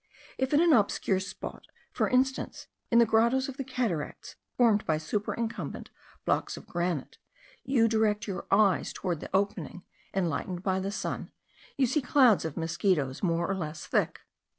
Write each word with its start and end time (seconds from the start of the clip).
If 0.39 0.51
in 0.51 0.59
an 0.61 0.73
obscure 0.73 1.19
spot, 1.19 1.67
for 1.91 2.09
instance 2.09 2.65
in 2.89 2.97
the 2.97 3.05
grottos 3.05 3.47
of 3.47 3.57
the 3.57 3.63
cataracts 3.63 4.35
formed 4.57 4.83
by 4.83 4.97
superincumbent 4.97 5.91
blocks 6.25 6.57
of 6.57 6.65
granite, 6.65 7.19
you 7.63 7.87
direct 7.87 8.25
your 8.27 8.47
eyes 8.49 8.93
toward 8.93 9.19
the 9.19 9.29
opening 9.31 9.83
enlightened 10.11 10.63
by 10.63 10.79
the 10.79 10.91
sun, 10.91 11.29
you 11.77 11.85
see 11.85 12.01
clouds 12.01 12.45
of 12.45 12.57
mosquitos 12.57 13.21
more 13.21 13.47
or 13.47 13.53
less 13.55 13.85
thick. 13.85 14.21